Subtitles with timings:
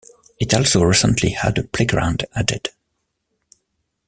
[0.39, 2.69] It also recently had a playground added.